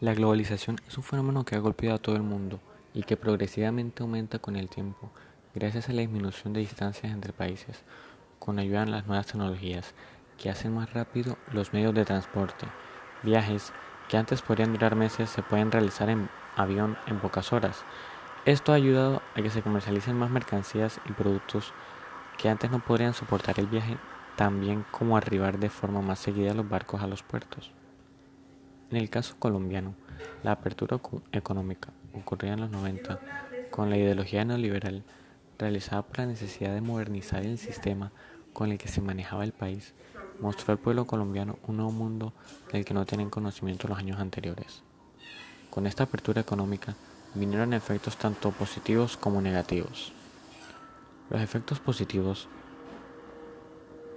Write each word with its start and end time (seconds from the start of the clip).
La 0.00 0.14
globalización 0.14 0.80
es 0.86 0.96
un 0.96 1.02
fenómeno 1.02 1.44
que 1.44 1.56
ha 1.56 1.58
golpeado 1.58 1.96
a 1.96 1.98
todo 1.98 2.14
el 2.14 2.22
mundo 2.22 2.60
y 2.94 3.02
que 3.02 3.16
progresivamente 3.16 4.04
aumenta 4.04 4.38
con 4.38 4.54
el 4.54 4.68
tiempo, 4.68 5.10
gracias 5.56 5.88
a 5.88 5.92
la 5.92 6.02
disminución 6.02 6.52
de 6.52 6.60
distancias 6.60 7.12
entre 7.12 7.32
países, 7.32 7.82
con 8.38 8.60
ayuda 8.60 8.84
de 8.84 8.92
las 8.92 9.08
nuevas 9.08 9.26
tecnologías 9.26 9.94
que 10.36 10.50
hacen 10.50 10.72
más 10.72 10.92
rápido 10.92 11.36
los 11.52 11.72
medios 11.72 11.94
de 11.94 12.04
transporte. 12.04 12.68
Viajes 13.24 13.72
que 14.08 14.16
antes 14.16 14.40
podrían 14.40 14.72
durar 14.72 14.94
meses 14.94 15.30
se 15.30 15.42
pueden 15.42 15.72
realizar 15.72 16.08
en 16.10 16.28
avión 16.54 16.96
en 17.08 17.18
pocas 17.18 17.52
horas. 17.52 17.82
Esto 18.44 18.70
ha 18.70 18.76
ayudado 18.76 19.20
a 19.34 19.42
que 19.42 19.50
se 19.50 19.62
comercialicen 19.62 20.16
más 20.16 20.30
mercancías 20.30 21.00
y 21.08 21.12
productos 21.12 21.72
que 22.36 22.48
antes 22.48 22.70
no 22.70 22.78
podrían 22.78 23.14
soportar 23.14 23.58
el 23.58 23.66
viaje 23.66 23.96
tan 24.36 24.60
bien 24.60 24.84
como 24.92 25.16
arribar 25.16 25.58
de 25.58 25.70
forma 25.70 26.02
más 26.02 26.20
seguida 26.20 26.54
los 26.54 26.68
barcos 26.68 27.02
a 27.02 27.08
los 27.08 27.24
puertos. 27.24 27.72
En 28.90 28.96
el 28.96 29.10
caso 29.10 29.36
colombiano, 29.38 29.94
la 30.42 30.52
apertura 30.52 30.98
económica 31.32 31.90
ocurrida 32.14 32.54
en 32.54 32.60
los 32.60 32.70
90 32.70 33.20
con 33.70 33.90
la 33.90 33.98
ideología 33.98 34.46
neoliberal 34.46 35.04
realizada 35.58 36.02
por 36.02 36.18
la 36.18 36.26
necesidad 36.26 36.72
de 36.72 36.80
modernizar 36.80 37.44
el 37.44 37.58
sistema 37.58 38.12
con 38.54 38.72
el 38.72 38.78
que 38.78 38.88
se 38.88 39.02
manejaba 39.02 39.44
el 39.44 39.52
país, 39.52 39.92
mostró 40.40 40.72
al 40.72 40.78
pueblo 40.78 41.06
colombiano 41.06 41.58
un 41.66 41.76
nuevo 41.76 41.92
mundo 41.92 42.32
del 42.72 42.84
que 42.86 42.94
no 42.94 43.04
tenían 43.04 43.28
conocimiento 43.28 43.88
los 43.88 43.98
años 43.98 44.18
anteriores. 44.20 44.82
Con 45.70 45.86
esta 45.86 46.04
apertura 46.04 46.40
económica 46.40 46.96
vinieron 47.34 47.74
efectos 47.74 48.16
tanto 48.16 48.52
positivos 48.52 49.18
como 49.18 49.42
negativos. 49.42 50.12
Los 51.28 51.42
efectos 51.42 51.78
positivos, 51.78 52.48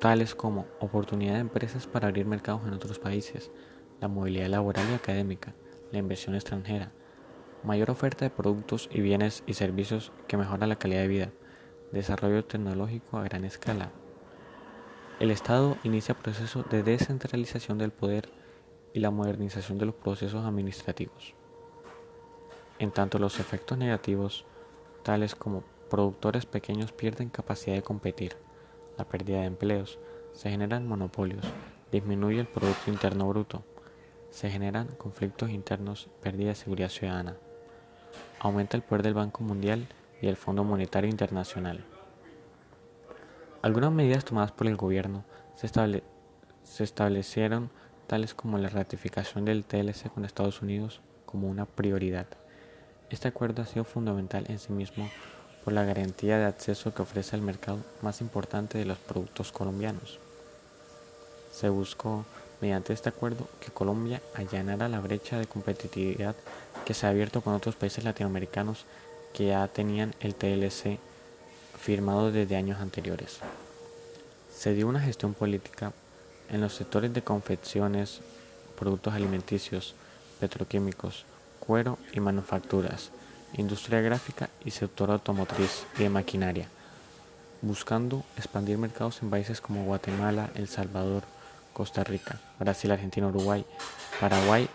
tales 0.00 0.34
como 0.34 0.66
oportunidad 0.80 1.34
de 1.34 1.40
empresas 1.40 1.86
para 1.86 2.08
abrir 2.08 2.26
mercados 2.26 2.66
en 2.66 2.74
otros 2.74 2.98
países, 2.98 3.50
la 4.00 4.08
movilidad 4.08 4.48
laboral 4.48 4.86
y 4.90 4.94
académica, 4.94 5.54
la 5.92 5.98
inversión 5.98 6.34
extranjera, 6.34 6.92
mayor 7.62 7.90
oferta 7.90 8.24
de 8.24 8.30
productos 8.30 8.88
y 8.92 9.00
bienes 9.00 9.42
y 9.46 9.54
servicios 9.54 10.12
que 10.28 10.36
mejora 10.36 10.66
la 10.66 10.76
calidad 10.76 11.02
de 11.02 11.08
vida, 11.08 11.32
desarrollo 11.92 12.44
tecnológico 12.44 13.18
a 13.18 13.24
gran 13.24 13.44
escala. 13.44 13.90
El 15.18 15.30
Estado 15.30 15.76
inicia 15.82 16.14
proceso 16.14 16.62
de 16.62 16.82
descentralización 16.82 17.78
del 17.78 17.90
poder 17.90 18.28
y 18.92 19.00
la 19.00 19.10
modernización 19.10 19.78
de 19.78 19.86
los 19.86 19.94
procesos 19.94 20.44
administrativos. 20.44 21.34
En 22.78 22.90
tanto 22.90 23.18
los 23.18 23.40
efectos 23.40 23.78
negativos, 23.78 24.44
tales 25.02 25.34
como 25.34 25.64
productores 25.88 26.44
pequeños 26.44 26.92
pierden 26.92 27.30
capacidad 27.30 27.76
de 27.76 27.82
competir, 27.82 28.36
la 28.98 29.08
pérdida 29.08 29.40
de 29.40 29.46
empleos, 29.46 29.98
se 30.32 30.50
generan 30.50 30.86
monopolios, 30.86 31.46
disminuye 31.90 32.40
el 32.40 32.46
Producto 32.46 32.90
Interno 32.90 33.28
Bruto, 33.28 33.64
se 34.36 34.50
generan 34.50 34.88
conflictos 34.98 35.48
internos, 35.48 36.10
pérdida 36.20 36.50
de 36.50 36.56
seguridad 36.56 36.90
ciudadana. 36.90 37.36
Aumenta 38.38 38.76
el 38.76 38.82
poder 38.82 39.02
del 39.02 39.14
Banco 39.14 39.42
Mundial 39.42 39.86
y 40.20 40.26
el 40.26 40.36
Fondo 40.36 40.62
Monetario 40.62 41.08
Internacional. 41.08 41.82
Algunas 43.62 43.92
medidas 43.92 44.26
tomadas 44.26 44.52
por 44.52 44.66
el 44.66 44.76
gobierno 44.76 45.24
se, 45.54 45.68
se 46.64 46.84
establecieron 46.84 47.70
tales 48.08 48.34
como 48.34 48.58
la 48.58 48.68
ratificación 48.68 49.46
del 49.46 49.64
TLC 49.64 50.12
con 50.12 50.26
Estados 50.26 50.60
Unidos 50.60 51.00
como 51.24 51.48
una 51.48 51.64
prioridad. 51.64 52.26
Este 53.08 53.28
acuerdo 53.28 53.62
ha 53.62 53.66
sido 53.66 53.84
fundamental 53.84 54.44
en 54.48 54.58
sí 54.58 54.70
mismo 54.70 55.08
por 55.64 55.72
la 55.72 55.84
garantía 55.84 56.36
de 56.36 56.44
acceso 56.44 56.92
que 56.92 57.00
ofrece 57.00 57.36
el 57.36 57.42
mercado 57.42 57.78
más 58.02 58.20
importante 58.20 58.76
de 58.76 58.84
los 58.84 58.98
productos 58.98 59.50
colombianos. 59.50 60.18
Se 61.50 61.70
buscó 61.70 62.26
mediante 62.60 62.92
este 62.92 63.08
acuerdo 63.08 63.48
que 63.60 63.70
Colombia 63.70 64.22
allanara 64.34 64.88
la 64.88 65.00
brecha 65.00 65.38
de 65.38 65.46
competitividad 65.46 66.34
que 66.84 66.94
se 66.94 67.06
ha 67.06 67.10
abierto 67.10 67.40
con 67.40 67.54
otros 67.54 67.74
países 67.76 68.04
latinoamericanos 68.04 68.84
que 69.34 69.48
ya 69.48 69.66
tenían 69.68 70.14
el 70.20 70.34
TLC 70.34 70.98
firmado 71.78 72.32
desde 72.32 72.56
años 72.56 72.80
anteriores. 72.80 73.38
Se 74.54 74.72
dio 74.72 74.88
una 74.88 75.00
gestión 75.00 75.34
política 75.34 75.92
en 76.48 76.60
los 76.60 76.74
sectores 76.74 77.12
de 77.12 77.22
confecciones, 77.22 78.20
productos 78.78 79.14
alimenticios, 79.14 79.94
petroquímicos, 80.40 81.24
cuero 81.60 81.98
y 82.12 82.20
manufacturas, 82.20 83.10
industria 83.54 84.00
gráfica 84.00 84.48
y 84.64 84.70
sector 84.70 85.10
automotriz 85.10 85.84
y 85.98 86.04
de 86.04 86.10
maquinaria, 86.10 86.68
buscando 87.62 88.24
expandir 88.36 88.78
mercados 88.78 89.22
en 89.22 89.30
países 89.30 89.60
como 89.60 89.84
Guatemala, 89.84 90.50
El 90.54 90.68
Salvador, 90.68 91.24
Costa 91.76 92.02
Rica, 92.02 92.40
Brasil, 92.58 92.90
Argentina, 92.90 93.26
Uruguay, 93.26 93.62
Paraguay, 94.18 94.66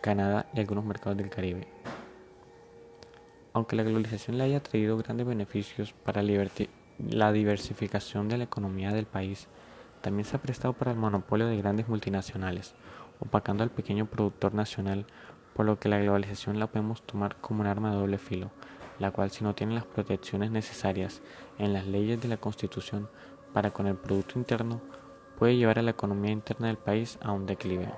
Canadá 0.00 0.46
y 0.54 0.60
algunos 0.60 0.86
mercados 0.86 1.18
del 1.18 1.28
Caribe. 1.28 1.68
Aunque 3.52 3.76
la 3.76 3.82
globalización 3.82 4.38
le 4.38 4.44
haya 4.44 4.62
traído 4.62 4.96
grandes 4.96 5.26
beneficios 5.26 5.92
para 5.92 6.22
la 6.22 7.32
diversificación 7.32 8.30
de 8.30 8.38
la 8.38 8.44
economía 8.44 8.90
del 8.90 9.04
país, 9.04 9.48
también 10.00 10.24
se 10.24 10.36
ha 10.36 10.40
prestado 10.40 10.72
para 10.72 10.92
el 10.92 10.96
monopolio 10.96 11.46
de 11.46 11.58
grandes 11.58 11.88
multinacionales, 11.88 12.74
opacando 13.20 13.62
al 13.62 13.68
pequeño 13.68 14.06
productor 14.06 14.54
nacional, 14.54 15.04
por 15.52 15.66
lo 15.66 15.78
que 15.78 15.90
la 15.90 15.98
globalización 15.98 16.58
la 16.58 16.68
podemos 16.68 17.02
tomar 17.02 17.36
como 17.36 17.60
un 17.60 17.66
arma 17.66 17.90
de 17.90 17.96
doble 17.96 18.16
filo, 18.16 18.50
la 18.98 19.10
cual 19.10 19.30
si 19.30 19.44
no 19.44 19.54
tiene 19.54 19.74
las 19.74 19.84
protecciones 19.84 20.50
necesarias 20.50 21.20
en 21.58 21.74
las 21.74 21.86
leyes 21.86 22.18
de 22.22 22.28
la 22.28 22.38
Constitución 22.38 23.10
para 23.52 23.72
con 23.72 23.86
el 23.86 23.96
Producto 23.96 24.38
Interno, 24.38 24.80
puede 25.38 25.56
llevar 25.56 25.78
a 25.78 25.82
la 25.82 25.90
economía 25.90 26.32
interna 26.32 26.68
del 26.68 26.76
país 26.76 27.18
a 27.20 27.32
un 27.32 27.46
declive. 27.46 27.88